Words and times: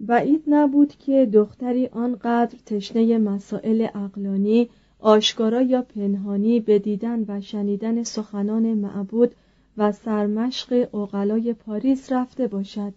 بعید 0.00 0.42
نبود 0.46 0.92
که 0.98 1.26
دختری 1.32 1.86
آنقدر 1.86 2.58
تشنه 2.66 3.18
مسائل 3.18 3.86
اقلانی 3.94 4.68
آشکارا 4.98 5.62
یا 5.62 5.82
پنهانی 5.82 6.60
به 6.60 6.78
دیدن 6.78 7.24
و 7.28 7.40
شنیدن 7.40 8.02
سخنان 8.02 8.74
معبود 8.74 9.34
و 9.76 9.92
سرمشق 9.92 10.94
اغلای 10.94 11.52
پاریس 11.52 12.12
رفته 12.12 12.46
باشد. 12.46 12.92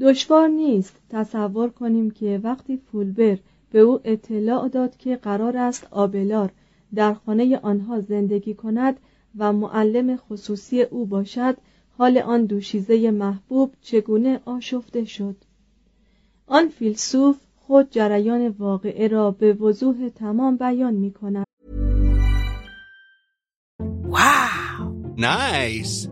دشوار 0.00 0.48
نیست 0.48 0.96
تصور 1.10 1.70
کنیم 1.70 2.10
که 2.10 2.40
وقتی 2.42 2.76
فولبر 2.76 3.38
به 3.70 3.78
او 3.78 4.00
اطلاع 4.04 4.68
داد 4.68 4.96
که 4.96 5.16
قرار 5.16 5.56
است 5.56 5.86
آبلار 5.90 6.52
در 6.94 7.14
خانه 7.14 7.58
آنها 7.58 8.00
زندگی 8.00 8.54
کند 8.54 8.96
و 9.38 9.52
معلم 9.52 10.16
خصوصی 10.16 10.82
او 10.82 11.06
باشد 11.06 11.56
حال 11.98 12.18
آن 12.18 12.44
دوشیزه 12.44 13.10
محبوب 13.10 13.72
چگونه 13.82 14.40
آشفته 14.44 15.04
شد؟ 15.04 15.36
آن 16.49 16.69
فیلسوف 16.69 17.35
خود 17.55 17.89
جریان 17.91 18.47
واقعه 18.47 19.07
را 19.07 19.31
به 19.31 19.53
وضوح 19.53 20.09
تمام 20.09 20.57
بیان 20.57 20.93
می 20.93 21.11
کند 21.11 21.45
Nice. 25.17 26.09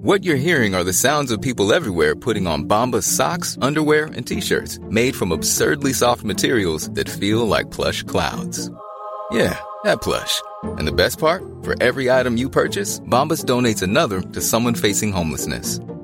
What 0.00 0.24
you're 0.24 0.36
hearing 0.36 0.74
are 0.74 0.84
the 0.84 0.92
sounds 0.94 1.30
of 1.30 1.42
people 1.42 1.74
everywhere 1.74 2.14
putting 2.16 2.46
on 2.46 2.64
Bombas 2.64 3.02
socks, 3.02 3.58
underwear, 3.60 4.04
and 4.06 4.26
t-shirts 4.26 4.78
made 4.88 5.14
from 5.14 5.32
absurdly 5.32 5.92
soft 5.92 6.24
materials 6.24 6.88
that 6.90 7.10
feel 7.10 7.46
like 7.46 7.70
plush 7.70 8.02
clouds. 8.04 8.70
Yeah, 9.30 9.60
that 9.84 10.00
plush. 10.00 10.40
And 10.62 10.88
the 10.88 10.92
best 10.92 11.18
part? 11.18 11.44
For 11.62 11.74
every 11.82 12.10
item 12.10 12.38
you 12.38 12.48
purchase, 12.48 13.00
Bombas 13.00 13.44
donates 13.44 13.82
another 13.82 14.22
to 14.22 14.40
someone 14.40 14.74
facing 14.74 15.12
homelessness. 15.12 15.78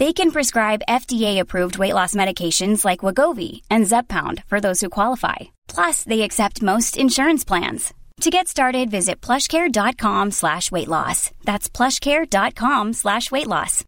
They 0.00 0.12
can 0.18 0.30
prescribe 0.36 0.88
FDA-approved 1.00 1.78
weight 1.78 1.96
loss 1.98 2.14
medications 2.22 2.84
like 2.88 3.04
Wagovi 3.06 3.62
and 3.74 3.86
Zepbound 3.86 4.44
for 4.50 4.60
those 4.60 4.80
who 4.80 4.96
qualify. 4.98 5.38
Plus, 5.74 5.96
they 6.04 6.20
accept 6.22 6.68
most 6.72 6.96
insurance 6.96 7.44
plans. 7.50 7.82
To 8.22 8.30
get 8.30 8.48
started, 8.48 8.90
visit 8.90 9.16
plushcare.com 9.26 10.30
slash 10.32 10.72
weight 10.72 10.88
loss. 10.88 11.30
That's 11.44 11.68
plushcare.com 11.68 12.92
slash 12.92 13.30
weight 13.30 13.48
loss. 13.48 13.84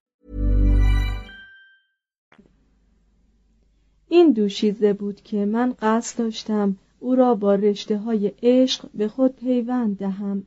این 4.08 4.32
دوشیزه 4.32 4.92
بود 4.92 5.20
که 5.22 5.44
من 5.44 5.74
قصد 5.82 6.18
داشتم 6.18 6.76
او 7.00 7.14
را 7.14 7.34
با 7.34 7.54
رشته 7.54 7.98
های 7.98 8.32
عشق 8.42 8.88
به 8.94 9.08
خود 9.08 9.36
پیوند 9.36 9.98
دهم 9.98 10.46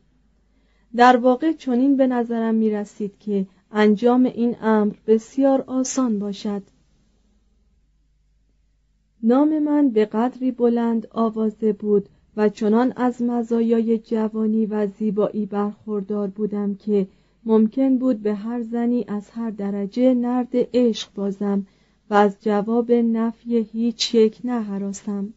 در 0.95 1.17
واقع 1.17 1.51
چنین 1.51 1.97
به 1.97 2.07
نظرم 2.07 2.55
می 2.55 2.69
رسید 2.69 3.19
که 3.19 3.45
انجام 3.72 4.24
این 4.24 4.56
امر 4.60 4.94
بسیار 5.06 5.64
آسان 5.66 6.18
باشد. 6.18 6.62
نام 9.22 9.58
من 9.58 9.88
به 9.90 10.04
قدری 10.04 10.50
بلند 10.50 11.08
آوازه 11.10 11.72
بود 11.72 12.08
و 12.36 12.48
چنان 12.48 12.92
از 12.96 13.22
مزایای 13.22 13.98
جوانی 13.98 14.66
و 14.66 14.86
زیبایی 14.86 15.46
برخوردار 15.46 16.28
بودم 16.28 16.74
که 16.74 17.08
ممکن 17.44 17.98
بود 17.98 18.22
به 18.22 18.34
هر 18.34 18.62
زنی 18.62 19.04
از 19.08 19.30
هر 19.30 19.50
درجه 19.50 20.14
نرد 20.14 20.48
عشق 20.52 21.14
بازم 21.14 21.66
و 22.10 22.14
از 22.14 22.36
جواب 22.40 22.92
نفی 22.92 23.56
هیچ 23.72 24.14
یک 24.14 24.38
نهراسم. 24.44 25.32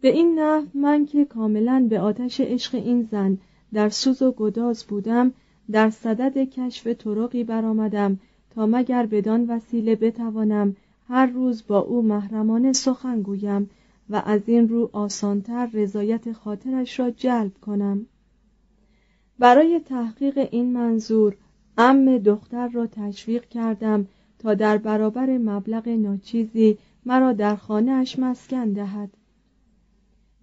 به 0.00 0.08
این 0.08 0.38
نحو 0.38 0.66
من 0.74 1.06
که 1.06 1.24
کاملا 1.24 1.86
به 1.90 2.00
آتش 2.00 2.40
عشق 2.40 2.74
این 2.74 3.08
زن 3.10 3.38
در 3.72 3.88
سوز 3.88 4.22
و 4.22 4.32
گداز 4.32 4.84
بودم 4.84 5.32
در 5.70 5.90
صدد 5.90 6.38
کشف 6.38 6.86
طرقی 6.86 7.44
برآمدم 7.44 8.18
تا 8.50 8.66
مگر 8.66 9.06
بدان 9.06 9.46
وسیله 9.46 9.96
بتوانم 9.96 10.76
هر 11.08 11.26
روز 11.26 11.66
با 11.66 11.78
او 11.78 12.02
محرمانه 12.02 12.72
سخن 12.72 13.22
گویم 13.22 13.70
و 14.10 14.22
از 14.26 14.40
این 14.46 14.68
رو 14.68 14.90
آسانتر 14.92 15.66
رضایت 15.72 16.32
خاطرش 16.32 17.00
را 17.00 17.10
جلب 17.10 17.52
کنم. 17.60 18.06
برای 19.38 19.80
تحقیق 19.80 20.48
این 20.52 20.72
منظور 20.72 21.36
ام 21.78 22.18
دختر 22.18 22.68
را 22.68 22.86
تشویق 22.86 23.48
کردم 23.48 24.06
تا 24.38 24.54
در 24.54 24.78
برابر 24.78 25.38
مبلغ 25.38 25.88
ناچیزی 25.88 26.78
مرا 27.06 27.32
در 27.32 27.56
خانهاش 27.56 28.18
مسکن 28.18 28.72
دهد. 28.72 29.10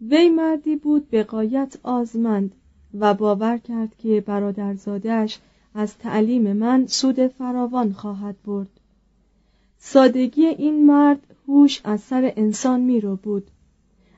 وی 0.01 0.29
مردی 0.29 0.75
بود 0.75 1.09
به 1.09 1.23
قایت 1.23 1.77
آزمند 1.83 2.55
و 2.99 3.13
باور 3.13 3.57
کرد 3.57 3.95
که 3.97 4.21
برادرزادهاش 4.21 5.39
از 5.75 5.97
تعلیم 5.97 6.53
من 6.53 6.87
سود 6.87 7.27
فراوان 7.27 7.93
خواهد 7.93 8.35
برد. 8.45 8.79
سادگی 9.77 10.45
این 10.45 10.85
مرد 10.85 11.19
هوش 11.47 11.81
از 11.83 12.01
سر 12.01 12.33
انسان 12.35 12.81
می 12.81 13.01
رو 13.01 13.15
بود. 13.15 13.47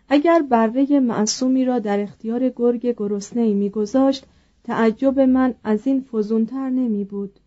اگر 0.10 0.42
بره 0.42 1.00
معصومی 1.00 1.66
را 1.66 1.80
در 1.80 2.00
اختیار 2.00 2.50
گرگ 2.50 2.96
گرسنه 2.98 3.54
میگذاشت 3.54 4.26
تعجب 4.64 5.20
من 5.20 5.56
از 5.64 5.88
این 5.88 6.02
فزونتر 6.02 6.70
نمی 6.70 7.04
بود. 7.04 7.40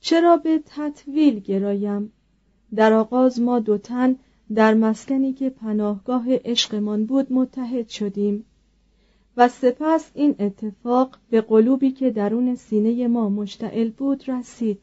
چرا 0.00 0.36
به 0.36 0.62
تطویل 0.66 1.40
گرایم؟ 1.40 2.12
در 2.74 2.92
آغاز 2.92 3.40
ما 3.40 3.58
دو 3.58 3.78
تن 3.78 4.16
در 4.54 4.74
مسکنی 4.74 5.32
که 5.32 5.50
پناهگاه 5.50 6.24
عشقمان 6.28 7.06
بود 7.06 7.32
متحد 7.32 7.88
شدیم. 7.88 8.44
و 9.38 9.48
سپس 9.48 10.10
این 10.14 10.34
اتفاق 10.38 11.18
به 11.30 11.40
قلوبی 11.40 11.90
که 11.90 12.10
درون 12.10 12.54
سینه 12.54 13.08
ما 13.08 13.28
مشتعل 13.28 13.90
بود 13.90 14.28
رسید. 14.30 14.82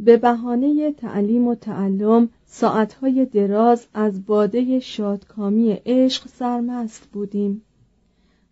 به 0.00 0.16
بهانه 0.16 0.92
تعلیم 0.92 1.46
و 1.46 1.54
تعلم 1.54 2.28
ساعتهای 2.46 3.26
دراز 3.26 3.86
از 3.94 4.26
باده 4.26 4.80
شادکامی 4.80 5.72
عشق 5.86 6.28
سرمست 6.28 7.08
بودیم. 7.12 7.62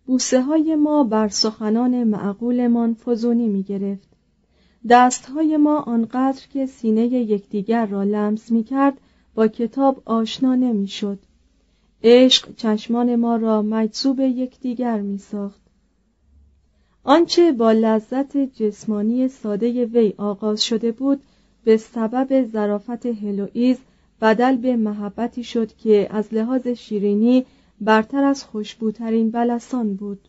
بوسه 0.05 0.41
های 0.41 0.75
ما 0.75 1.03
بر 1.03 1.27
سخنان 1.27 2.03
معقولمان 2.03 2.93
فزونی 2.93 3.47
می 3.47 3.63
گرفت 3.63 4.09
دستهای 4.89 5.57
ما 5.57 5.79
آنقدر 5.79 6.47
که 6.53 6.65
سینه 6.65 7.05
یکدیگر 7.05 7.85
را 7.85 8.03
لمس 8.03 8.51
می 8.51 8.63
کرد 8.63 9.01
با 9.35 9.47
کتاب 9.47 10.01
آشنا 10.05 10.55
نمی 10.55 10.87
شد 10.87 11.19
عشق 12.03 12.55
چشمان 12.55 13.15
ما 13.15 13.35
را 13.35 13.61
مجذوب 13.61 14.19
یکدیگر 14.19 15.01
می 15.01 15.17
ساخت 15.17 15.61
آنچه 17.03 17.51
با 17.51 17.71
لذت 17.71 18.37
جسمانی 18.37 19.27
ساده 19.27 19.85
وی 19.85 20.13
آغاز 20.17 20.63
شده 20.63 20.91
بود 20.91 21.21
به 21.63 21.77
سبب 21.77 22.45
ظرافت 22.51 23.05
هلوئیز 23.05 23.77
بدل 24.21 24.55
به 24.55 24.75
محبتی 24.75 25.43
شد 25.43 25.75
که 25.75 26.07
از 26.11 26.33
لحاظ 26.33 26.67
شیرینی 26.67 27.45
برتر 27.81 28.23
از 28.23 28.43
خوشبوترین 28.43 29.31
بلسان 29.31 29.95
بود. 29.95 30.27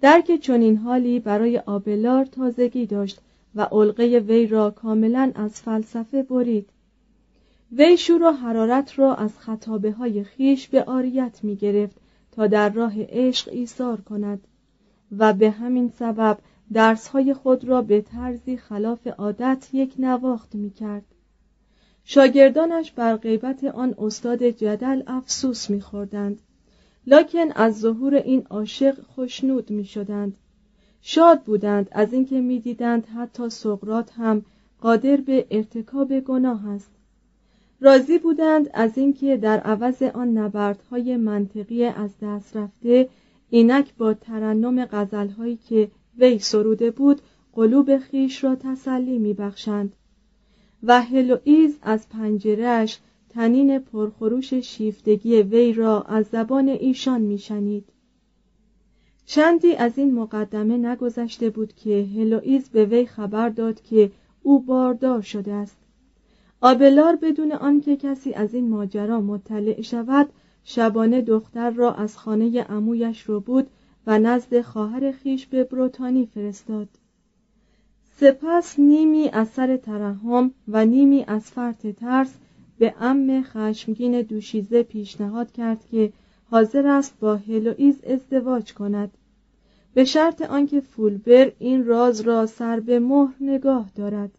درک 0.00 0.40
چنین 0.40 0.76
حالی 0.76 1.20
برای 1.20 1.58
آبلار 1.58 2.24
تازگی 2.24 2.86
داشت 2.86 3.20
و 3.54 3.62
علقه 3.62 4.18
وی 4.18 4.46
را 4.46 4.70
کاملا 4.70 5.32
از 5.34 5.60
فلسفه 5.60 6.22
برید. 6.22 6.70
وی 7.72 7.96
شور 7.96 8.22
و 8.22 8.30
حرارت 8.30 8.98
را 8.98 9.14
از 9.14 9.38
خطابه 9.38 9.92
های 9.92 10.24
خیش 10.24 10.68
به 10.68 10.84
آریت 10.84 11.40
می 11.42 11.56
گرفت 11.56 11.96
تا 12.32 12.46
در 12.46 12.68
راه 12.68 12.94
عشق 12.98 13.48
ایثار 13.52 14.00
کند 14.00 14.40
و 15.18 15.32
به 15.32 15.50
همین 15.50 15.88
سبب 15.88 16.38
درسهای 16.72 17.34
خود 17.34 17.64
را 17.64 17.82
به 17.82 18.00
طرزی 18.00 18.56
خلاف 18.56 19.06
عادت 19.06 19.68
یک 19.72 19.94
نواخت 19.98 20.54
می 20.54 20.70
کرد. 20.70 21.04
شاگردانش 22.04 22.92
بر 22.92 23.16
غیبت 23.16 23.64
آن 23.64 23.94
استاد 23.98 24.42
جدل 24.42 25.02
افسوس 25.06 25.70
می 25.70 25.80
خوردند. 25.80 26.40
لکن 27.06 27.52
از 27.54 27.80
ظهور 27.80 28.14
این 28.14 28.46
عاشق 28.50 29.00
خوشنود 29.14 29.70
می 29.70 29.84
شدند. 29.84 30.36
شاد 31.02 31.42
بودند 31.42 31.88
از 31.92 32.12
اینکه 32.12 32.40
می‌دیدند 32.40 33.06
حتی 33.06 33.50
سقرات 33.50 34.12
هم 34.12 34.44
قادر 34.80 35.16
به 35.16 35.46
ارتکاب 35.50 36.20
گناه 36.20 36.68
است 36.68 36.95
راضی 37.80 38.18
بودند 38.18 38.70
از 38.74 38.98
اینکه 38.98 39.36
در 39.36 39.60
عوض 39.60 40.02
آن 40.02 40.38
نبردهای 40.38 41.16
منطقی 41.16 41.84
از 41.84 42.10
دست 42.22 42.56
رفته 42.56 43.08
اینک 43.50 43.94
با 43.94 44.14
ترنم 44.14 44.84
غزلهایی 44.84 45.56
که 45.68 45.90
وی 46.18 46.38
سروده 46.38 46.90
بود 46.90 47.20
قلوب 47.52 47.98
خیش 47.98 48.44
را 48.44 48.54
تسلی 48.54 49.18
میبخشند. 49.18 49.92
و 50.82 51.02
هلوئیز 51.02 51.78
از 51.82 52.08
پنجرهش 52.08 52.98
تنین 53.28 53.78
پرخروش 53.78 54.54
شیفتگی 54.54 55.42
وی 55.42 55.72
را 55.72 56.02
از 56.02 56.26
زبان 56.26 56.68
ایشان 56.68 57.20
میشنید. 57.20 57.84
چندی 59.26 59.74
از 59.74 59.98
این 59.98 60.14
مقدمه 60.14 60.76
نگذشته 60.76 61.50
بود 61.50 61.72
که 61.74 62.06
هلوئیز 62.16 62.68
به 62.68 62.84
وی 62.84 63.06
خبر 63.06 63.48
داد 63.48 63.82
که 63.82 64.10
او 64.42 64.60
باردار 64.60 65.20
شده 65.20 65.52
است. 65.52 65.76
آبلار 66.60 67.16
بدون 67.16 67.52
آنکه 67.52 67.96
کسی 67.96 68.34
از 68.34 68.54
این 68.54 68.68
ماجرا 68.68 69.20
مطلع 69.20 69.82
شود 69.82 70.28
شبانه 70.64 71.20
دختر 71.20 71.70
را 71.70 71.94
از 71.94 72.18
خانه 72.18 72.62
عمویش 72.62 73.22
رو 73.22 73.40
بود 73.40 73.66
و 74.06 74.18
نزد 74.18 74.60
خواهر 74.60 75.12
خیش 75.12 75.46
به 75.46 75.64
بروتانی 75.64 76.26
فرستاد. 76.26 76.88
سپس 78.20 78.78
نیمی 78.78 79.28
از 79.28 79.48
سر 79.48 79.76
ترحم 79.76 80.50
و 80.68 80.84
نیمی 80.84 81.24
از 81.28 81.42
فرط 81.42 81.86
ترس 81.86 82.34
به 82.78 82.94
ام 83.00 83.42
خشمگین 83.42 84.22
دوشیزه 84.22 84.82
پیشنهاد 84.82 85.52
کرد 85.52 85.84
که 85.90 86.12
حاضر 86.50 86.86
است 86.86 87.14
با 87.20 87.36
هلوئیز 87.36 88.04
ازدواج 88.04 88.74
کند. 88.74 89.10
به 89.94 90.04
شرط 90.04 90.42
آنکه 90.42 90.80
فولبر 90.80 91.52
این 91.58 91.86
راز 91.86 92.20
را 92.20 92.46
سر 92.46 92.80
به 92.80 93.00
مهر 93.00 93.34
نگاه 93.40 93.90
دارد. 93.94 94.30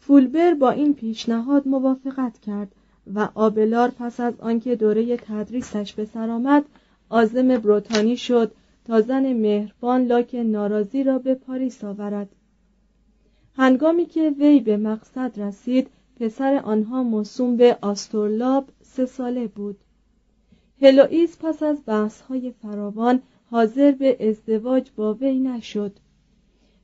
فولبر 0.00 0.54
با 0.54 0.70
این 0.70 0.94
پیشنهاد 0.94 1.68
موافقت 1.68 2.38
کرد 2.38 2.72
و 3.14 3.28
آبلار 3.34 3.90
پس 3.90 4.20
از 4.20 4.40
آنکه 4.40 4.76
دوره 4.76 5.16
تدریسش 5.16 5.92
به 5.92 6.04
سر 6.04 6.30
آمد 6.30 6.64
آزم 7.08 7.58
بروتانی 7.58 8.16
شد 8.16 8.52
تا 8.84 9.00
زن 9.00 9.32
مهربان 9.32 10.04
لاک 10.04 10.34
ناراضی 10.34 11.04
را 11.04 11.18
به 11.18 11.34
پاریس 11.34 11.84
آورد. 11.84 12.28
هنگامی 13.56 14.06
که 14.06 14.30
وی 14.30 14.60
به 14.60 14.76
مقصد 14.76 15.40
رسید 15.40 15.88
پسر 16.20 16.60
آنها 16.64 17.02
موسوم 17.02 17.56
به 17.56 17.78
آستورلاب 17.80 18.68
سه 18.82 19.06
ساله 19.06 19.46
بود. 19.46 19.76
هلوئیس 20.82 21.36
پس 21.40 21.62
از 21.62 21.78
بحث‌های 21.86 22.52
فراوان 22.62 23.22
حاضر 23.50 23.92
به 23.92 24.28
ازدواج 24.28 24.90
با 24.96 25.14
وی 25.14 25.38
نشد. 25.38 25.92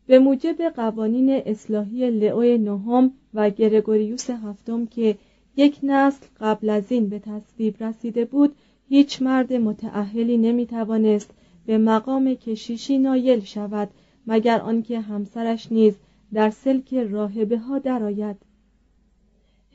به 0.06 0.18
موجب 0.18 0.62
قوانین 0.62 1.30
اصلاحی 1.30 2.10
لئو 2.10 2.58
نهم 2.58 3.10
و 3.34 3.50
گرگوریوس 3.50 4.30
هفتم 4.30 4.86
که 4.86 5.16
یک 5.56 5.78
نسل 5.82 6.26
قبل 6.40 6.70
از 6.70 6.92
این 6.92 7.08
به 7.08 7.18
تصویب 7.18 7.82
رسیده 7.82 8.24
بود 8.24 8.54
هیچ 8.88 9.22
مرد 9.22 9.52
متعهلی 9.52 10.36
نمی‌توانست 10.36 11.30
به 11.66 11.78
مقام 11.78 12.34
کشیشی 12.34 12.98
نایل 12.98 13.40
شود 13.40 13.88
مگر 14.26 14.60
آنکه 14.60 15.00
همسرش 15.00 15.72
نیز 15.72 15.94
در 16.32 16.50
سلک 16.50 16.94
راهبه 16.94 17.58
ها 17.58 17.78
درآید. 17.78 18.36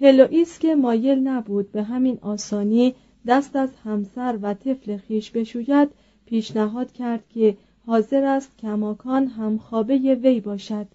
هلوئیس 0.01 0.59
که 0.59 0.75
مایل 0.75 1.19
نبود 1.19 1.71
به 1.71 1.83
همین 1.83 2.17
آسانی 2.21 2.95
دست 3.27 3.55
از 3.55 3.69
همسر 3.83 4.39
و 4.41 4.53
طفل 4.53 4.97
خیش 4.97 5.31
بشوید 5.31 5.89
پیشنهاد 6.25 6.91
کرد 6.91 7.23
که 7.29 7.57
حاضر 7.85 8.23
است 8.23 8.57
کماکان 8.57 9.27
هم 9.27 9.57
خوابه 9.57 10.15
وی 10.15 10.39
باشد. 10.39 10.87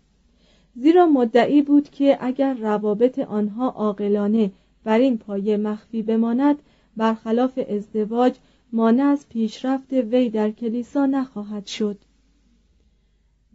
زیرا 0.76 1.06
مدعی 1.06 1.62
بود 1.62 1.90
که 1.90 2.18
اگر 2.20 2.54
روابط 2.54 3.18
آنها 3.18 3.68
عاقلانه 3.68 4.50
بر 4.84 4.98
این 4.98 5.18
پایه 5.18 5.56
مخفی 5.56 6.02
بماند 6.02 6.56
برخلاف 6.96 7.58
ازدواج 7.70 8.34
مانع 8.72 9.04
از 9.04 9.28
پیشرفت 9.28 9.92
وی 9.92 10.30
در 10.30 10.50
کلیسا 10.50 11.06
نخواهد 11.06 11.66
شد. 11.66 11.98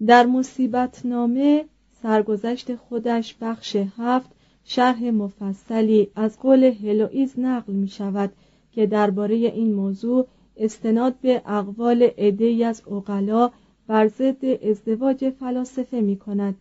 در 0.07 0.25
مصیبت 0.25 1.05
نامه 1.05 1.65
سرگذشت 2.01 2.75
خودش 2.75 3.35
بخش 3.41 3.75
هفت 3.97 4.29
شرح 4.63 5.03
مفصلی 5.03 6.07
از 6.15 6.39
قول 6.39 6.63
هلوئیز 6.63 7.39
نقل 7.39 7.73
می 7.73 7.87
شود 7.87 8.31
که 8.71 8.85
درباره 8.85 9.35
این 9.35 9.73
موضوع 9.73 10.27
استناد 10.57 11.15
به 11.21 11.41
اقوال 11.45 12.03
عدهای 12.03 12.63
از 12.63 12.81
اقلا 12.87 13.49
بر 13.87 14.07
ضد 14.07 14.45
ازدواج 14.45 15.29
فلاسفه 15.29 16.01
می 16.01 16.17
کند 16.17 16.55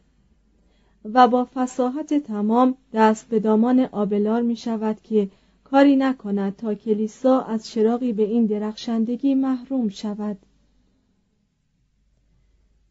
و 1.04 1.28
با 1.28 1.48
فساحت 1.54 2.14
تمام 2.14 2.74
دست 2.92 3.28
به 3.28 3.40
دامان 3.40 3.80
آبلار 3.80 4.42
می 4.42 4.56
شود 4.56 4.96
که 5.02 5.28
کاری 5.64 5.96
نکند 5.96 6.56
تا 6.56 6.74
کلیسا 6.74 7.40
از 7.40 7.66
چراغی 7.66 8.12
به 8.12 8.22
این 8.22 8.46
درخشندگی 8.46 9.34
محروم 9.34 9.88
شود. 9.88 10.36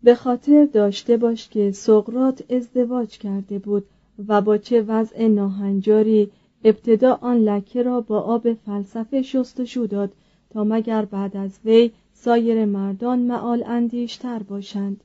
به 0.04 0.16
خاطر 0.16 0.66
داشته 0.66 1.18
باش 1.18 1.50
که 1.50 1.72
سقرات 1.72 2.52
ازدواج 2.52 3.18
کرده 3.18 3.60
بود 3.60 3.86
و 4.28 4.42
با 4.42 4.58
چه 4.58 4.82
وضع 4.82 5.28
ناهنجاری 5.28 6.32
ابتدا 6.64 7.14
آن 7.22 7.38
لکه 7.38 7.84
را 7.84 8.02
با 8.02 8.20
آب 8.20 8.54
فلسفه 8.54 9.22
شستشو 9.22 9.86
داد 9.86 10.12
تا 10.50 10.64
مگر 10.64 11.06
بعد 11.06 11.38
از 11.38 11.60
وی 11.66 11.92
سایر 12.14 12.66
مردان 12.66 13.20
معال 13.20 13.64
اندیشتر 13.68 14.44
باشند. 14.44 15.04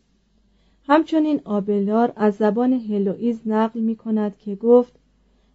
همچنین 0.86 1.40
آبلار 1.44 2.12
از 2.16 2.34
زبان 2.34 2.72
هلوئیز 2.72 3.40
نقل 3.46 3.80
می 3.80 3.96
کند 3.96 4.38
که 4.38 4.54
گفت 4.54 4.92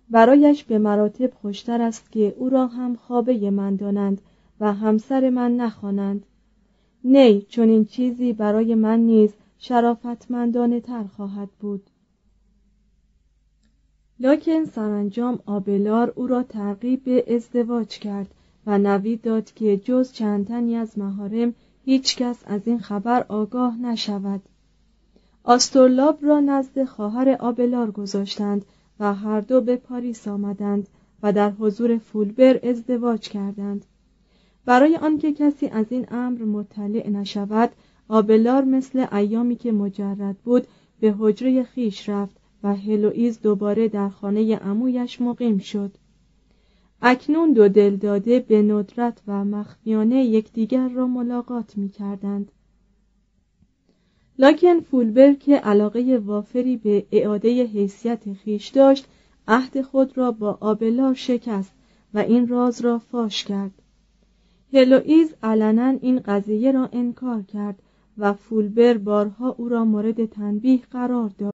برایش 0.09 0.63
به 0.63 0.77
مراتب 0.77 1.33
خوشتر 1.33 1.81
است 1.81 2.11
که 2.11 2.35
او 2.37 2.49
را 2.49 2.67
هم 2.67 2.95
خوابه 2.95 3.49
من 3.49 3.75
دانند 3.75 4.21
و 4.59 4.73
همسر 4.73 5.29
من 5.29 5.55
نخوانند. 5.55 6.25
نی 7.03 7.41
چون 7.41 7.69
این 7.69 7.85
چیزی 7.85 8.33
برای 8.33 8.75
من 8.75 8.99
نیز 8.99 9.33
شرافتمندانه 9.57 10.79
تر 10.79 11.03
خواهد 11.03 11.49
بود. 11.59 11.83
لکن 14.19 14.65
سرانجام 14.65 15.39
آبلار 15.45 16.13
او 16.15 16.27
را 16.27 16.43
ترغیب 16.43 17.03
به 17.03 17.35
ازدواج 17.35 17.87
کرد 17.87 18.35
و 18.65 18.77
نوید 18.77 19.21
داد 19.21 19.53
که 19.53 19.77
جز 19.77 20.11
چند 20.11 20.47
تنی 20.47 20.75
از 20.75 20.97
مهارم 20.99 21.53
هیچ 21.85 22.17
کس 22.17 22.43
از 22.45 22.61
این 22.65 22.79
خبر 22.79 23.25
آگاه 23.29 23.77
نشود. 23.77 24.41
آستورلاب 25.43 26.17
را 26.21 26.39
نزد 26.39 26.83
خواهر 26.83 27.29
آبلار 27.39 27.91
گذاشتند 27.91 28.65
و 28.99 29.13
هر 29.13 29.41
دو 29.41 29.61
به 29.61 29.75
پاریس 29.75 30.27
آمدند 30.27 30.87
و 31.23 31.33
در 31.33 31.51
حضور 31.51 31.97
فولبر 31.97 32.59
ازدواج 32.63 33.29
کردند. 33.29 33.85
برای 34.65 34.95
آنکه 34.95 35.33
کسی 35.33 35.67
از 35.67 35.85
این 35.89 36.05
امر 36.11 36.43
مطلع 36.43 37.09
نشود 37.09 37.69
آبلار 38.09 38.63
مثل 38.63 39.05
ایامی 39.11 39.55
که 39.55 39.71
مجرد 39.71 40.37
بود 40.37 40.67
به 40.99 41.15
حجره 41.19 41.63
خیش 41.63 42.09
رفت 42.09 42.35
و 42.63 42.75
هلوئیز 42.75 43.41
دوباره 43.41 43.87
در 43.87 44.09
خانه 44.09 44.55
عمویش 44.55 45.21
مقیم 45.21 45.57
شد. 45.57 45.91
اکنون 47.01 47.53
دو 47.53 47.67
دلداده 47.67 48.39
به 48.39 48.61
ندرت 48.61 49.21
و 49.27 49.45
مخفیانه 49.45 50.25
یکدیگر 50.25 50.89
را 50.89 51.07
ملاقات 51.07 51.77
می 51.77 51.89
کردند. 51.89 52.51
لاکن 54.39 54.79
فولبر 54.79 55.33
که 55.33 55.55
علاقه 55.55 56.21
وافری 56.25 56.77
به 56.77 57.05
اعاده 57.11 57.63
حیثیت 57.63 58.33
خیش 58.33 58.67
داشت 58.67 59.07
عهد 59.47 59.81
خود 59.81 60.17
را 60.17 60.31
با 60.31 60.57
آبلار 60.61 61.13
شکست 61.13 61.71
و 62.13 62.19
این 62.19 62.47
راز 62.47 62.81
را 62.81 62.99
فاش 62.99 63.43
کرد 63.43 63.71
هلوئیز 64.73 65.33
علنا 65.43 65.97
این 66.01 66.19
قضیه 66.19 66.71
را 66.71 66.89
انکار 66.93 67.41
کرد 67.41 67.79
و 68.17 68.33
فولبر 68.33 68.97
بارها 68.97 69.55
او 69.57 69.69
را 69.69 69.85
مورد 69.85 70.25
تنبیه 70.25 70.79
قرار 70.91 71.31
داد 71.37 71.53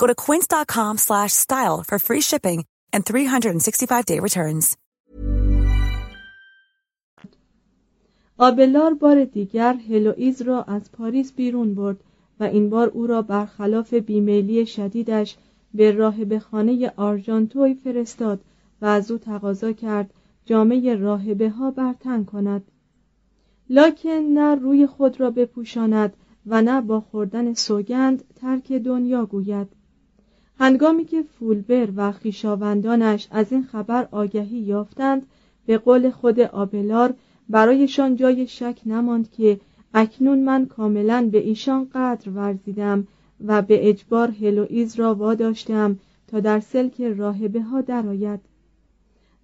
Go 0.00 0.06
to 0.06 0.14
quince.com 0.26 0.94
slash 0.96 1.32
style 1.46 1.78
for 1.88 1.98
free 1.98 2.22
shipping 2.22 2.60
and 2.94 3.04
365-day 3.04 4.18
returns. 4.28 4.76
آبلار 8.38 8.94
بار 8.94 9.24
دیگر 9.24 9.74
هلوئیز 9.74 10.42
را 10.42 10.62
از 10.62 10.92
پاریس 10.92 11.32
بیرون 11.32 11.74
برد 11.74 11.96
و 12.40 12.44
این 12.44 12.70
بار 12.70 12.88
او 12.88 13.06
را 13.06 13.22
برخلاف 13.22 13.94
بیمیلی 13.94 14.66
شدیدش 14.66 15.36
به 15.74 15.90
راهب 15.90 16.38
خانه 16.38 16.92
آرژانتوی 16.96 17.74
فرستاد 17.74 18.40
و 18.82 18.86
از 18.86 19.10
او 19.10 19.18
تقاضا 19.18 19.72
کرد 19.72 20.14
جامعه 20.44 20.94
راهبه 20.94 21.50
ها 21.50 21.70
برتن 21.70 22.24
کند 22.24 22.62
لاکن 23.70 24.08
نه 24.08 24.54
روی 24.54 24.86
خود 24.86 25.20
را 25.20 25.30
بپوشاند 25.30 26.16
و 26.46 26.62
نه 26.62 26.80
با 26.80 27.00
خوردن 27.00 27.54
سوگند 27.54 28.24
ترک 28.40 28.72
دنیا 28.72 29.26
گوید 29.26 29.68
هنگامی 30.60 31.04
که 31.04 31.22
فولبر 31.22 31.88
و 31.96 32.12
خیشاوندانش 32.12 33.28
از 33.30 33.52
این 33.52 33.62
خبر 33.62 34.08
آگهی 34.10 34.58
یافتند 34.58 35.26
به 35.66 35.78
قول 35.78 36.10
خود 36.10 36.40
آبلار 36.40 37.14
برایشان 37.48 38.16
جای 38.16 38.46
شک 38.46 38.80
نماند 38.86 39.30
که 39.30 39.60
اکنون 39.94 40.38
من 40.38 40.66
کاملا 40.66 41.28
به 41.32 41.38
ایشان 41.38 41.88
قدر 41.94 42.30
ورزیدم 42.30 43.06
و 43.46 43.62
به 43.62 43.88
اجبار 43.88 44.30
هلوئیز 44.30 44.96
را 44.96 45.14
واداشتم 45.14 45.98
تا 46.28 46.40
در 46.40 46.60
سلک 46.60 47.00
راهبه 47.00 47.62
ها 47.62 47.80
درآید 47.80 48.40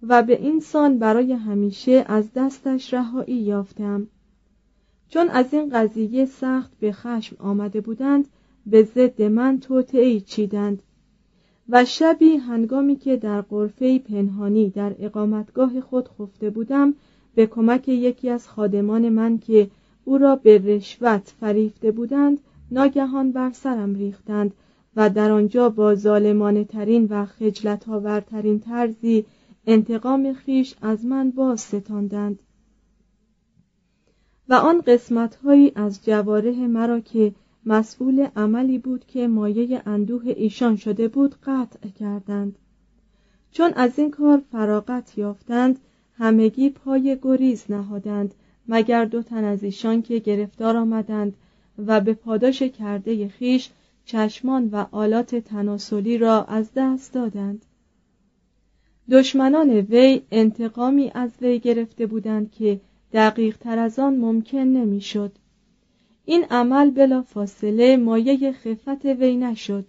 و 0.03 0.23
به 0.23 0.41
این 0.41 0.59
سان 0.59 0.99
برای 0.99 1.33
همیشه 1.33 2.05
از 2.07 2.33
دستش 2.35 2.93
رهایی 2.93 3.35
یافتم. 3.35 4.07
چون 5.09 5.29
از 5.29 5.53
این 5.53 5.69
قضیه 5.69 6.25
سخت 6.25 6.71
به 6.79 6.91
خشم 6.91 7.35
آمده 7.39 7.81
بودند 7.81 8.27
به 8.65 8.83
ضد 8.83 9.21
من 9.21 9.59
توطعهای 9.59 10.21
چیدند. 10.21 10.83
و 11.69 11.85
شبی 11.85 12.35
هنگامی 12.35 12.95
که 12.95 13.17
در 13.17 13.41
قرفه 13.41 13.99
پنهانی 13.99 14.69
در 14.69 14.95
اقامتگاه 14.99 15.81
خود 15.81 16.09
خفته 16.19 16.49
بودم 16.49 16.93
به 17.35 17.45
کمک 17.45 17.87
یکی 17.87 18.29
از 18.29 18.47
خادمان 18.47 19.09
من 19.09 19.37
که 19.37 19.69
او 20.05 20.17
را 20.17 20.35
به 20.35 20.57
رشوت 20.57 21.33
فریفته 21.39 21.91
بودند 21.91 22.39
ناگهان 22.71 23.31
بر 23.31 23.51
سرم 23.51 23.95
ریختند 23.95 24.53
و 24.95 25.09
در 25.09 25.31
آنجا 25.31 25.69
با 25.69 25.95
ظالمانه 25.95 26.63
ترین 26.63 27.07
و 27.09 27.25
خجلت 27.25 27.89
آورترین 27.89 28.59
طرزی 28.59 29.25
انتقام 29.67 30.33
خیش 30.33 30.75
از 30.81 31.05
من 31.05 31.31
باز 31.31 31.61
ستاندند 31.61 32.39
و 34.49 34.53
آن 34.53 34.81
قسمت 34.81 35.37
از 35.75 36.05
جواره 36.05 36.67
مرا 36.67 36.99
که 36.99 37.33
مسئول 37.67 38.27
عملی 38.35 38.77
بود 38.77 39.05
که 39.05 39.27
مایه 39.27 39.81
اندوه 39.85 40.23
ایشان 40.27 40.75
شده 40.75 41.07
بود 41.07 41.35
قطع 41.43 41.89
کردند 41.99 42.55
چون 43.51 43.73
از 43.73 43.99
این 43.99 44.11
کار 44.11 44.41
فراغت 44.51 45.17
یافتند 45.17 45.79
همگی 46.17 46.69
پای 46.69 47.17
گریز 47.21 47.65
نهادند 47.69 48.33
مگر 48.67 49.05
دو 49.05 49.23
تن 49.23 49.43
از 49.43 49.63
ایشان 49.63 50.01
که 50.01 50.19
گرفتار 50.19 50.77
آمدند 50.77 51.33
و 51.85 52.01
به 52.01 52.13
پاداش 52.13 52.63
کرده 52.63 53.27
خیش 53.27 53.69
چشمان 54.05 54.69
و 54.71 54.85
آلات 54.91 55.35
تناسلی 55.35 56.17
را 56.17 56.43
از 56.43 56.69
دست 56.75 57.13
دادند 57.13 57.65
دشمنان 59.11 59.69
وی 59.69 60.21
انتقامی 60.31 61.11
از 61.13 61.31
وی 61.41 61.59
گرفته 61.59 62.05
بودند 62.05 62.51
که 62.51 62.79
دقیق 63.13 63.57
تر 63.57 63.79
از 63.79 63.99
آن 63.99 64.17
ممکن 64.17 64.57
نمی‌شد. 64.57 65.31
این 66.29 66.43
عمل 66.43 66.91
بلا 66.91 67.21
فاصله 67.21 67.97
مایه 67.97 68.51
خفت 68.51 69.05
وی 69.05 69.37
نشد. 69.37 69.85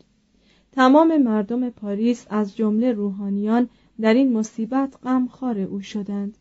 تمام 0.72 1.16
مردم 1.22 1.70
پاریس 1.70 2.26
از 2.30 2.56
جمله 2.56 2.92
روحانیان 2.92 3.68
در 4.00 4.14
این 4.14 4.32
مصیبت 4.32 4.94
غمخوار 5.02 5.58
او 5.58 5.80
شدند. 5.80 6.38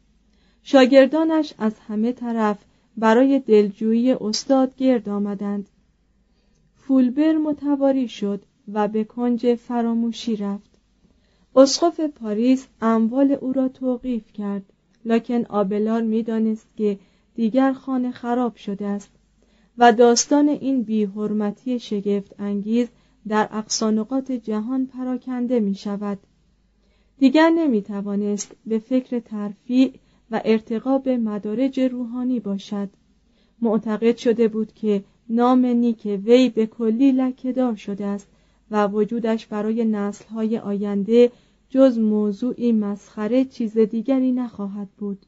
شاگردانش 0.64 1.54
از 1.58 1.74
همه 1.88 2.12
طرف 2.12 2.58
برای 2.98 3.40
دلجویی 3.40 4.12
استاد 4.12 4.76
گرد 4.76 5.10
آمدند. 5.10 5.70
فولبر 6.76 7.38
متواری 7.38 8.08
شد 8.08 8.42
و 8.74 8.88
به 8.88 9.04
کنج 9.04 9.56
فراموشی 9.56 10.36
رفت. 10.36 10.80
اسقف 11.56 12.00
پاریس 12.00 12.68
اموال 12.82 13.32
او 13.32 13.54
را 13.54 13.68
توقیف 13.68 14.34
کرد 14.34 14.64
لکن 15.06 15.46
آبلار 15.46 16.02
می‌دانست 16.02 16.68
که 16.78 17.00
دیگر 17.36 17.74
خانه 17.74 18.12
خراب 18.12 18.56
شده 18.56 18.86
است. 18.86 19.17
و 19.78 19.94
داستان 19.94 20.50
این 20.50 20.84
بیحرمتی 20.84 21.80
شگفت 21.80 22.36
انگیز 22.40 22.88
در 23.28 23.50
اقصانقات 23.52 24.32
جهان 24.32 24.86
پراکنده 24.86 25.60
می 25.60 25.76
شود 25.76 26.20
دیگر 27.18 27.50
نمی 27.50 27.82
توانست 27.82 28.56
به 28.66 28.80
فکر 28.80 29.20
ترفیع 29.20 29.94
و 30.32 30.42
ارتقا 30.46 30.98
به 30.98 31.18
مدارج 31.18 31.80
روحانی 31.80 32.40
باشد. 32.40 32.90
معتقد 33.62 34.18
شده 34.18 34.48
بود 34.48 34.74
که 34.74 35.04
نام 35.30 35.66
نیک 35.66 36.22
وی 36.26 36.50
به 36.50 36.66
کلی 36.66 37.12
لکهدار 37.12 37.76
شده 37.76 38.06
است 38.06 38.28
و 38.72 38.88
وجودش 38.88 39.46
برای 39.46 39.86
نسلهای 39.86 40.58
آینده 40.58 41.32
جز 41.70 41.98
موضوعی 41.98 42.72
مسخره 42.72 43.46
چیز 43.46 43.78
دیگری 43.78 44.32
نخواهد 44.32 44.88
بود. 44.98 45.26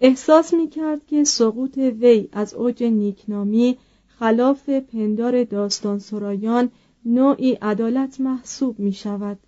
احساس 0.00 0.54
می 0.54 0.68
کرد 0.68 1.06
که 1.06 1.24
سقوط 1.24 1.78
وی 1.78 2.28
از 2.32 2.54
اوج 2.54 2.82
نیکنامی 2.82 3.78
خلاف 4.06 4.68
پندار 4.68 5.44
داستان 5.44 5.98
سرایان 5.98 6.70
نوعی 7.04 7.52
عدالت 7.52 8.20
محسوب 8.20 8.78
می 8.78 8.92
شود 8.92 9.38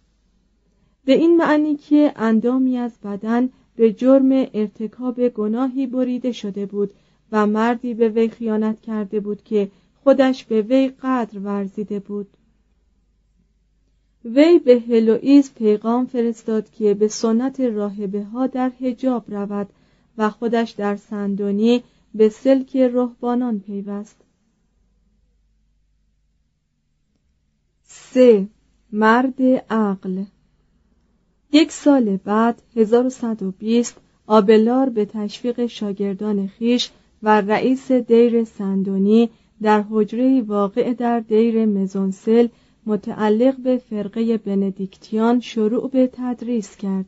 به 1.05 1.13
این 1.13 1.37
معنی 1.37 1.77
که 1.77 2.13
اندامی 2.17 2.79
از 2.79 2.93
بدن 3.05 3.49
به 3.77 3.93
جرم 3.93 4.47
ارتکاب 4.55 5.29
گناهی 5.29 5.87
بریده 5.87 6.33
شده 6.33 6.67
بود 6.67 6.91
و 7.33 7.47
مردی 7.47 7.95
به 7.95 8.09
وی 8.09 8.29
خیانت 8.29 8.81
کرده 8.81 9.21
بود 9.21 9.43
که 9.45 9.71
خودش 10.05 10.45
به 10.45 10.63
وی 10.63 10.89
قدر 11.03 11.39
ورزیده 11.39 11.99
بود. 11.99 12.29
وی 14.25 14.59
به 14.59 14.81
هلوئیز 14.89 15.55
پیغام 15.55 16.07
فرستاد 16.07 16.71
که 16.71 16.95
به 16.95 17.09
سنت 17.09 17.61
راهبه 17.61 18.23
ها 18.23 18.47
در 18.47 18.69
حجاب 18.81 19.25
رود 19.29 19.69
و 20.19 20.31
خودش 20.31 20.71
در 20.71 20.97
سندونی 20.97 21.83
به 22.15 22.29
سلک 22.29 22.77
رهبانان 22.77 23.61
پیوست. 23.61 24.17
سه. 27.83 28.47
مرد 28.93 29.43
عقل. 29.71 30.25
یک 31.53 31.73
سال 31.73 32.17
بعد 32.17 32.63
1120 32.77 33.97
آبلار 34.27 34.89
به 34.89 35.05
تشویق 35.05 35.67
شاگردان 35.67 36.47
خیش 36.47 36.91
و 37.23 37.41
رئیس 37.41 37.93
دیر 37.93 38.45
سندونی 38.45 39.31
در 39.63 39.85
حجره 39.91 40.43
واقع 40.43 40.93
در 40.93 41.21
دیر 41.21 41.67
مزونسل 41.67 42.49
متعلق 42.87 43.57
به 43.57 43.77
فرقه 43.77 44.39
بندیکتیان 44.39 45.41
شروع 45.41 45.91
به 45.91 46.11
تدریس 46.13 46.77
کرد. 46.77 47.07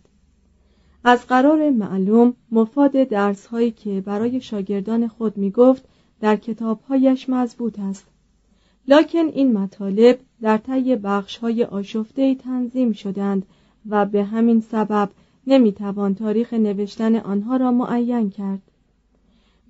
از 1.04 1.26
قرار 1.26 1.70
معلوم 1.70 2.34
مفاد 2.50 2.92
درس 2.92 3.46
هایی 3.46 3.70
که 3.70 4.00
برای 4.00 4.40
شاگردان 4.40 5.08
خود 5.08 5.36
می 5.36 5.50
گفت 5.50 5.84
در 6.20 6.36
کتابهایش 6.36 7.28
مضبوط 7.28 7.78
است. 7.78 8.04
لکن 8.88 9.18
این 9.18 9.52
مطالب 9.52 10.18
در 10.42 10.58
طی 10.58 10.96
بخش 10.96 11.36
های 11.36 11.64
آشفته 11.64 12.34
تنظیم 12.34 12.92
شدند 12.92 13.46
و 13.88 14.06
به 14.06 14.24
همین 14.24 14.60
سبب 14.60 15.10
نمی‌توان 15.46 16.14
تاریخ 16.14 16.54
نوشتن 16.54 17.16
آنها 17.16 17.56
را 17.56 17.72
معین 17.72 18.30
کرد. 18.30 18.62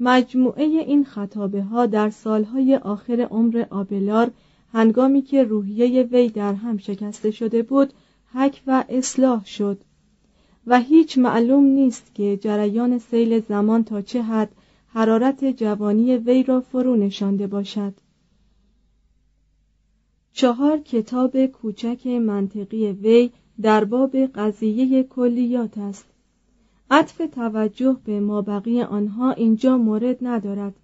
مجموعه 0.00 0.64
این 0.64 1.04
خطابه 1.04 1.62
ها 1.62 1.86
در 1.86 2.10
سالهای 2.10 2.76
آخر 2.76 3.20
عمر 3.20 3.64
آبلار 3.70 4.30
هنگامی 4.72 5.22
که 5.22 5.42
روحیه 5.44 6.02
وی 6.02 6.28
در 6.28 6.54
هم 6.54 6.78
شکسته 6.78 7.30
شده 7.30 7.62
بود 7.62 7.92
حک 8.34 8.62
و 8.66 8.84
اصلاح 8.88 9.44
شد. 9.44 9.78
و 10.66 10.80
هیچ 10.80 11.18
معلوم 11.18 11.64
نیست 11.64 12.14
که 12.14 12.36
جریان 12.36 12.98
سیل 12.98 13.40
زمان 13.40 13.84
تا 13.84 14.02
چه 14.02 14.22
حد 14.22 14.52
حرارت 14.86 15.44
جوانی 15.44 16.16
وی 16.16 16.42
را 16.42 16.60
فرو 16.60 16.96
نشانده 16.96 17.46
باشد. 17.46 17.94
چهار 20.32 20.78
کتاب 20.78 21.46
کوچک 21.46 22.06
منطقی 22.06 22.92
وی 22.92 23.30
در 23.62 23.84
باب 23.84 24.16
قضیه 24.16 25.02
کلیات 25.02 25.78
است. 25.78 26.06
عطف 26.90 27.22
توجه 27.34 27.96
به 28.04 28.20
مابقی 28.20 28.82
آنها 28.82 29.32
اینجا 29.32 29.78
مورد 29.78 30.18
ندارد. 30.22 30.74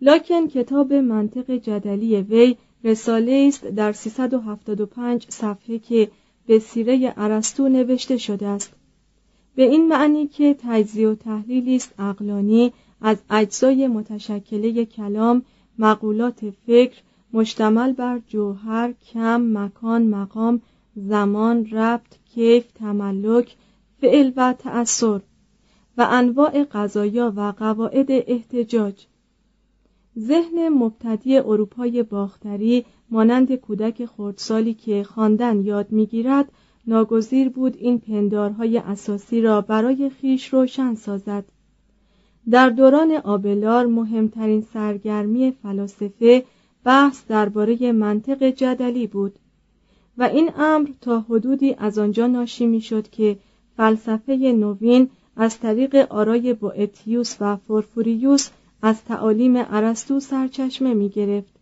لکن 0.00 0.46
کتاب 0.46 0.92
منطق 0.92 1.50
جدلی 1.50 2.16
وی 2.16 2.56
رساله 2.84 3.44
است 3.48 3.66
در 3.66 3.92
375 3.92 5.26
صفحه 5.28 5.78
که 5.78 6.10
به 6.46 6.58
سیره 6.58 7.14
ارسطو 7.16 7.68
نوشته 7.68 8.16
شده 8.16 8.46
است. 8.46 8.72
به 9.60 9.66
این 9.66 9.88
معنی 9.88 10.26
که 10.26 10.56
تجزیه 10.58 11.08
و 11.08 11.14
تحلیلی 11.14 11.76
است 11.76 11.94
عقلانی 11.98 12.72
از 13.00 13.16
اجزای 13.30 13.88
متشکله 13.88 14.84
کلام 14.84 15.42
مقولات 15.78 16.50
فکر 16.66 17.02
مشتمل 17.32 17.92
بر 17.92 18.20
جوهر 18.28 18.92
کم 18.92 19.58
مکان 19.58 20.02
مقام 20.02 20.60
زمان 20.96 21.66
ربط 21.66 22.16
کیف 22.34 22.72
تملک 22.72 23.56
فعل 24.00 24.32
و 24.36 24.54
تأثر 24.58 25.20
و 25.98 26.06
انواع 26.10 26.64
قضایا 26.64 27.32
و 27.36 27.52
قواعد 27.58 28.06
احتجاج. 28.10 29.06
ذهن 30.18 30.68
مبتدی 30.68 31.36
اروپای 31.38 32.02
باختری 32.02 32.84
مانند 33.10 33.54
کودک 33.54 34.04
خردسالی 34.04 34.74
که 34.74 35.04
خواندن 35.04 35.64
یاد 35.64 35.92
می‌گیرد 35.92 36.52
ناگزیر 36.90 37.48
بود 37.48 37.76
این 37.76 37.98
پندارهای 37.98 38.78
اساسی 38.78 39.40
را 39.40 39.60
برای 39.60 40.10
خیش 40.10 40.48
روشن 40.48 40.94
سازد. 40.94 41.44
در 42.50 42.70
دوران 42.70 43.12
آبلار 43.12 43.86
مهمترین 43.86 44.60
سرگرمی 44.72 45.50
فلاسفه 45.62 46.44
بحث 46.84 47.22
درباره 47.28 47.92
منطق 47.92 48.42
جدلی 48.42 49.06
بود 49.06 49.38
و 50.18 50.22
این 50.22 50.50
امر 50.56 50.88
تا 51.00 51.20
حدودی 51.20 51.74
از 51.78 51.98
آنجا 51.98 52.26
ناشی 52.26 52.66
می‌شد 52.66 53.08
که 53.08 53.38
فلسفه 53.76 54.36
نوین 54.36 55.10
از 55.36 55.58
طریق 55.58 55.94
آرای 55.94 56.54
بوئتیوس 56.54 57.36
و 57.40 57.56
فورفوریوس 57.56 58.50
از 58.82 59.04
تعالیم 59.04 59.54
ارسطو 59.56 60.20
سرچشمه 60.20 60.94
می 60.94 61.08
گرفت 61.08 61.54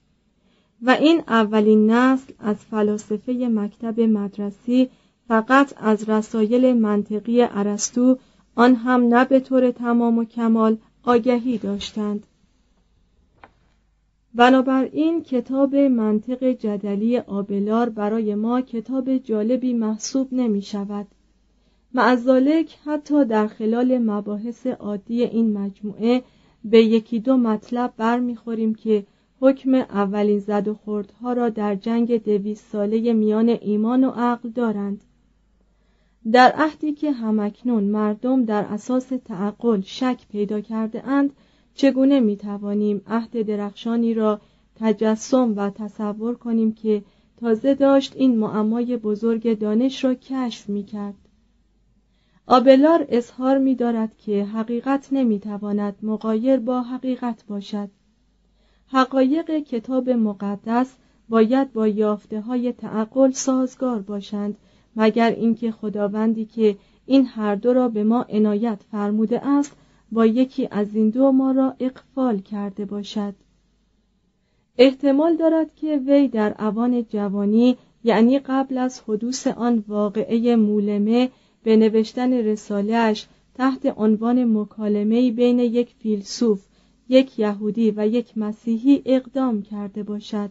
و 0.82 0.90
این 0.90 1.22
اولین 1.28 1.90
نسل 1.90 2.32
از 2.38 2.56
فلاسفه 2.56 3.32
مکتب 3.32 4.00
مدرسی 4.00 4.88
فقط 5.28 5.74
از 5.76 6.08
رسایل 6.08 6.72
منطقی 6.72 7.42
ارسطو 7.42 8.16
آن 8.54 8.74
هم 8.74 9.00
نه 9.00 9.24
به 9.24 9.40
طور 9.40 9.70
تمام 9.70 10.18
و 10.18 10.24
کمال 10.24 10.76
آگهی 11.02 11.58
داشتند. 11.58 12.26
بنابراین 14.34 15.22
کتاب 15.22 15.76
منطق 15.76 16.44
جدلی 16.44 17.18
آبلار 17.18 17.88
برای 17.88 18.34
ما 18.34 18.60
کتاب 18.60 19.16
جالبی 19.16 19.72
محسوب 19.72 20.28
نمی 20.32 20.62
شود. 20.62 21.06
معذالک 21.94 22.78
حتی 22.84 23.24
در 23.24 23.46
خلال 23.46 23.98
مباحث 23.98 24.66
عادی 24.66 25.22
این 25.22 25.58
مجموعه 25.58 26.22
به 26.64 26.84
یکی 26.84 27.20
دو 27.20 27.36
مطلب 27.36 27.92
برمیخوریم 27.96 28.74
که 28.74 29.06
حکم 29.40 29.74
اولین 29.74 30.38
زد 30.38 30.68
و 30.68 30.74
خوردها 30.74 31.32
را 31.32 31.48
در 31.48 31.74
جنگ 31.74 32.24
دویست 32.24 32.72
ساله 32.72 33.12
میان 33.12 33.48
ایمان 33.48 34.04
و 34.04 34.10
عقل 34.10 34.48
دارند. 34.48 35.04
در 36.32 36.52
عهدی 36.52 36.92
که 36.92 37.12
همکنون 37.12 37.84
مردم 37.84 38.44
در 38.44 38.62
اساس 38.64 39.08
تعقل 39.24 39.80
شک 39.80 40.26
پیدا 40.30 40.60
کرده 40.60 41.06
اند 41.06 41.32
چگونه 41.74 42.20
می 42.20 42.36
توانیم 42.36 43.02
عهد 43.06 43.42
درخشانی 43.42 44.14
را 44.14 44.40
تجسم 44.76 45.54
و 45.56 45.70
تصور 45.70 46.34
کنیم 46.34 46.72
که 46.72 47.02
تازه 47.40 47.74
داشت 47.74 48.16
این 48.16 48.38
معمای 48.38 48.96
بزرگ 48.96 49.58
دانش 49.58 50.04
را 50.04 50.14
کشف 50.14 50.68
می 50.68 50.84
کرد؟ 50.84 51.14
آبلار 52.46 53.06
اظهار 53.08 53.58
می 53.58 53.74
دارد 53.74 54.16
که 54.16 54.44
حقیقت 54.44 55.08
نمی 55.12 55.40
تواند 55.40 55.96
مقایر 56.02 56.56
با 56.56 56.82
حقیقت 56.82 57.44
باشد. 57.46 57.90
حقایق 58.86 59.58
کتاب 59.58 60.10
مقدس 60.10 60.96
باید 61.28 61.72
با 61.72 61.88
یافته 61.88 62.40
های 62.40 62.72
تعقل 62.72 63.30
سازگار 63.30 63.98
باشند 63.98 64.56
مگر 65.00 65.30
اینکه 65.30 65.70
خداوندی 65.72 66.44
که 66.44 66.76
این 67.06 67.26
هر 67.26 67.54
دو 67.54 67.72
را 67.72 67.88
به 67.88 68.04
ما 68.04 68.22
عنایت 68.22 68.78
فرموده 68.90 69.46
است 69.46 69.76
با 70.12 70.26
یکی 70.26 70.68
از 70.70 70.94
این 70.94 71.10
دو 71.10 71.32
ما 71.32 71.50
را 71.50 71.74
اقفال 71.80 72.38
کرده 72.38 72.84
باشد. 72.84 73.34
احتمال 74.78 75.36
دارد 75.36 75.74
که 75.74 75.96
وی 76.06 76.28
در 76.28 76.54
اوان 76.58 77.04
جوانی 77.04 77.76
یعنی 78.04 78.38
قبل 78.38 78.78
از 78.78 79.00
حدوث 79.00 79.46
آن 79.46 79.84
واقعه 79.88 80.56
مولمه 80.56 81.30
به 81.62 81.76
نوشتن 81.76 82.32
رسالهش 82.32 83.26
تحت 83.54 83.94
عنوان 83.96 84.58
مکالمه 84.58 85.30
بین 85.30 85.58
یک 85.58 85.94
فیلسوف 85.98 86.64
یک 87.08 87.38
یهودی 87.38 87.90
و 87.96 88.06
یک 88.06 88.38
مسیحی 88.38 89.02
اقدام 89.04 89.62
کرده 89.62 90.02
باشد. 90.02 90.50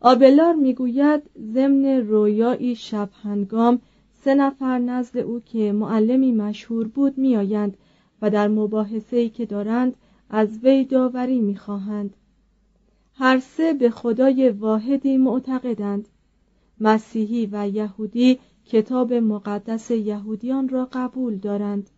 آبلار 0.00 0.54
می‌گوید 0.54 1.22
ضمن 1.54 1.84
رویایی 1.86 2.74
شب 2.74 3.08
هنگام 3.22 3.80
سه 4.24 4.34
نفر 4.34 4.78
نزد 4.78 5.18
او 5.18 5.40
که 5.40 5.72
معلمی 5.72 6.32
مشهور 6.32 6.88
بود 6.88 7.18
میآیند 7.18 7.76
و 8.22 8.30
در 8.30 8.48
مباحثه‌ای 8.48 9.28
که 9.28 9.46
دارند 9.46 9.94
از 10.30 10.58
وی 10.62 10.84
داوری 10.84 11.40
می‌خواهند. 11.40 12.16
هر 13.14 13.38
سه 13.38 13.74
به 13.74 13.90
خدای 13.90 14.50
واحدی 14.50 15.16
معتقدند. 15.16 16.08
مسیحی 16.80 17.48
و 17.52 17.68
یهودی 17.68 18.38
کتاب 18.66 19.12
مقدس 19.12 19.90
یهودیان 19.90 20.68
را 20.68 20.88
قبول 20.92 21.36
دارند. 21.36 21.90